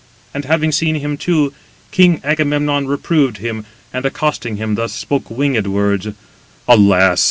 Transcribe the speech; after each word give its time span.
And 0.33 0.45
having 0.45 0.71
seen 0.71 0.95
him 0.95 1.15
too, 1.15 1.53
king 1.91 2.21
Agamemnon 2.23 2.87
reproved 2.87 3.37
him, 3.37 3.65
and 3.93 4.03
accosting 4.03 4.55
him 4.57 4.73
thus, 4.73 4.93
spoke 4.93 5.29
winged 5.29 5.67
words: 5.67 6.07
"Alas! 6.67 7.19